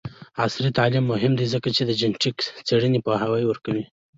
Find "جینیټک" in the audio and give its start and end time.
1.99-2.37